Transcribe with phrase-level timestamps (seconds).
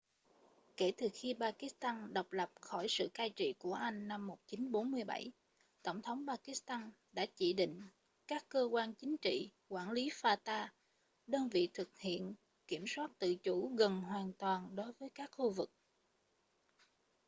[0.77, 5.31] kể từ khi pakistan độc lập khỏi sự cai trị của anh năm 1947
[5.83, 7.81] tổng tống pakistan đã chỉ định
[8.27, 10.67] các cơ quan chính trị quản lý fata
[11.27, 12.33] đơn vị thực hiện
[12.67, 15.71] kiểm soát tự chủ gần hoàn toàn đối với các khu vực